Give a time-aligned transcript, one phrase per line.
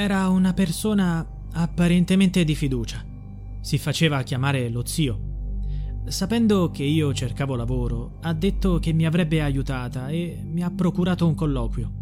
[0.00, 3.04] Era una persona apparentemente di fiducia.
[3.60, 5.18] Si faceva chiamare lo zio.
[6.06, 11.26] Sapendo che io cercavo lavoro, ha detto che mi avrebbe aiutata e mi ha procurato
[11.26, 11.92] un colloquio.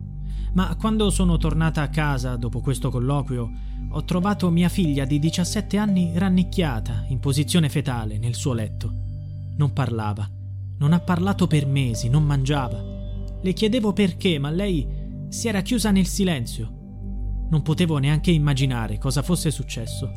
[0.52, 3.51] Ma quando sono tornata a casa dopo questo colloquio,
[3.88, 8.92] ho trovato mia figlia di 17 anni rannicchiata in posizione fetale nel suo letto.
[9.56, 10.30] Non parlava,
[10.76, 12.78] non ha parlato per mesi, non mangiava.
[13.40, 14.87] Le chiedevo perché, ma lei
[15.30, 16.75] si era chiusa nel silenzio.
[17.48, 20.10] Non potevo neanche immaginare cosa fosse successo.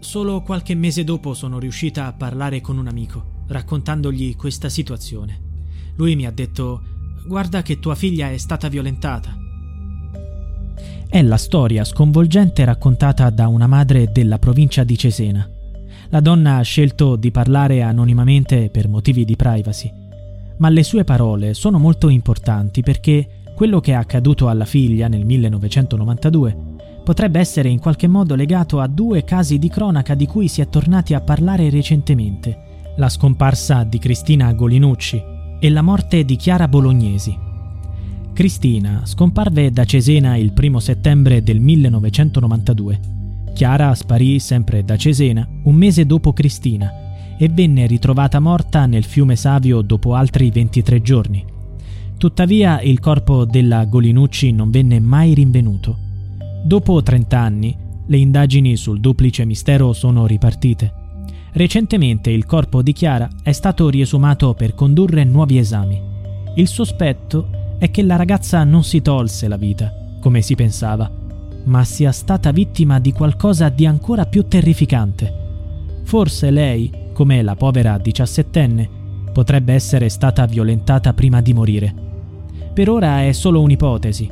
[0.00, 5.40] Solo qualche mese dopo sono riuscita a parlare con un amico, raccontandogli questa situazione.
[5.96, 6.82] Lui mi ha detto:
[7.26, 9.36] Guarda che tua figlia è stata violentata.
[11.08, 15.48] È la storia sconvolgente raccontata da una madre della provincia di Cesena.
[16.10, 19.90] La donna ha scelto di parlare anonimamente per motivi di privacy,
[20.58, 25.24] ma le sue parole sono molto importanti perché quello che è accaduto alla figlia nel
[25.24, 26.67] 1992
[27.08, 30.68] potrebbe essere in qualche modo legato a due casi di cronaca di cui si è
[30.68, 35.24] tornati a parlare recentemente, la scomparsa di Cristina Golinucci
[35.58, 37.34] e la morte di Chiara Bolognesi.
[38.34, 43.00] Cristina scomparve da Cesena il primo settembre del 1992.
[43.54, 46.92] Chiara sparì sempre da Cesena un mese dopo Cristina
[47.38, 51.42] e venne ritrovata morta nel fiume Savio dopo altri 23 giorni.
[52.18, 56.07] Tuttavia il corpo della Golinucci non venne mai rinvenuto.
[56.62, 60.92] Dopo 30 anni, le indagini sul duplice mistero sono ripartite.
[61.52, 66.00] Recentemente il corpo di Chiara è stato riesumato per condurre nuovi esami.
[66.56, 71.10] Il sospetto è che la ragazza non si tolse la vita, come si pensava,
[71.64, 75.46] ma sia stata vittima di qualcosa di ancora più terrificante.
[76.02, 78.88] Forse lei, come la povera diciassettenne,
[79.32, 81.94] potrebbe essere stata violentata prima di morire.
[82.74, 84.30] Per ora è solo un'ipotesi.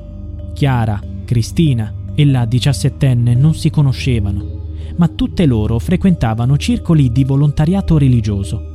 [0.54, 4.64] Chiara, Cristina e la diciassettenne non si conoscevano,
[4.96, 8.74] ma tutte loro frequentavano circoli di volontariato religioso.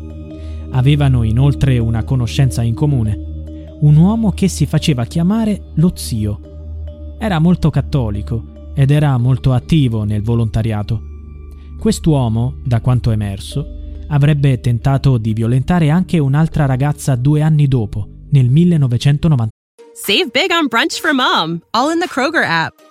[0.70, 3.30] Avevano inoltre una conoscenza in comune
[3.82, 7.16] un uomo che si faceva chiamare lo zio.
[7.18, 11.02] Era molto cattolico ed era molto attivo nel volontariato.
[11.80, 13.66] Quest'uomo, da quanto emerso,
[14.08, 19.50] avrebbe tentato di violentare anche un'altra ragazza due anni dopo, nel 1990.
[19.94, 22.91] Save big on brunch for mom, all in the Kroger app.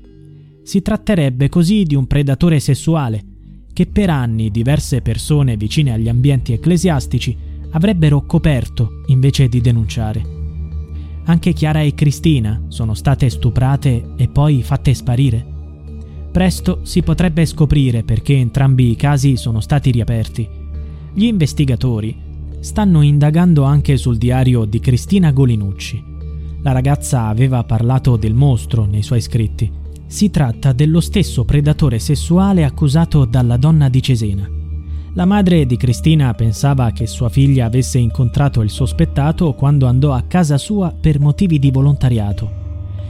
[0.71, 3.21] Si tratterebbe così di un predatore sessuale
[3.73, 7.35] che per anni diverse persone vicine agli ambienti ecclesiastici
[7.71, 10.25] avrebbero coperto invece di denunciare.
[11.25, 15.45] Anche Chiara e Cristina sono state stuprate e poi fatte sparire.
[16.31, 20.47] Presto si potrebbe scoprire perché entrambi i casi sono stati riaperti.
[21.13, 22.15] Gli investigatori
[22.61, 26.01] stanno indagando anche sul diario di Cristina Golinucci.
[26.61, 29.79] La ragazza aveva parlato del mostro nei suoi scritti.
[30.11, 34.45] Si tratta dello stesso predatore sessuale accusato dalla donna di Cesena.
[35.13, 40.23] La madre di Cristina pensava che sua figlia avesse incontrato il sospettato quando andò a
[40.23, 42.51] casa sua per motivi di volontariato.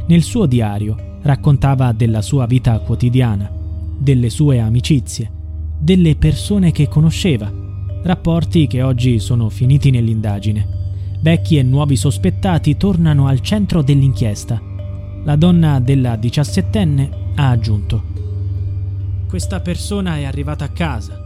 [0.06, 3.52] Nel suo diario raccontava della sua vita quotidiana,
[3.98, 5.32] delle sue amicizie,
[5.80, 7.52] delle persone che conosceva,
[8.04, 10.68] rapporti che oggi sono finiti nell'indagine.
[11.20, 14.70] Vecchi e nuovi sospettati tornano al centro dell'inchiesta.
[15.24, 18.04] La donna della diciassettenne ha aggiunto
[19.28, 21.22] Questa persona è arrivata a casa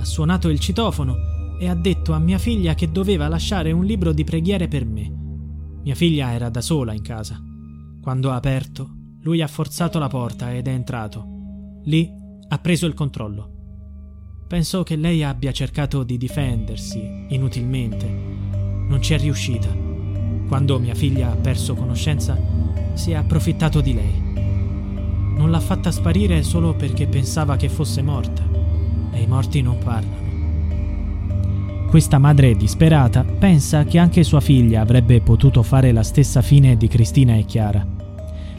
[0.00, 4.12] ha suonato il citofono e ha detto a mia figlia che doveva lasciare un libro
[4.12, 5.12] di preghiere per me.
[5.82, 7.38] Mia figlia era da sola in casa.
[8.00, 8.88] Quando ha aperto,
[9.20, 11.26] lui ha forzato la porta ed è entrato.
[11.84, 12.10] Lì
[12.48, 13.58] ha preso il controllo.
[14.48, 18.08] Penso che lei abbia cercato di difendersi inutilmente.
[18.88, 19.89] Non ci è riuscita.
[20.50, 22.36] Quando mia figlia ha perso conoscenza,
[22.94, 24.20] si è approfittato di lei.
[25.36, 28.42] Non l'ha fatta sparire solo perché pensava che fosse morta
[29.12, 30.18] e i morti non parlano.
[31.88, 36.88] Questa madre disperata pensa che anche sua figlia avrebbe potuto fare la stessa fine di
[36.88, 37.86] Cristina e Chiara.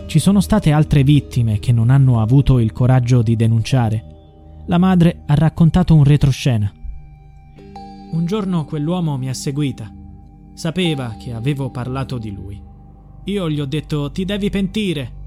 [0.05, 4.05] Ci sono state altre vittime che non hanno avuto il coraggio di denunciare.
[4.67, 6.71] La madre ha raccontato un retroscena.
[8.13, 9.91] Un giorno quell'uomo mi ha seguita.
[10.53, 12.61] Sapeva che avevo parlato di lui.
[13.25, 15.19] Io gli ho detto ti devi pentire.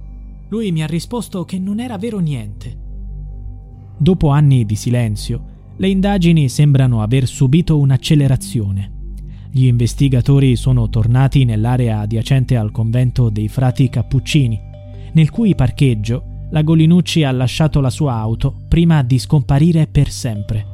[0.48, 2.76] Lui mi ha risposto che non era vero niente.
[3.96, 8.92] Dopo anni di silenzio, le indagini sembrano aver subito un'accelerazione.
[9.50, 14.60] Gli investigatori sono tornati nell'area adiacente al convento dei frati Cappuccini,
[15.12, 20.73] nel cui parcheggio la Golinucci ha lasciato la sua auto prima di scomparire per sempre.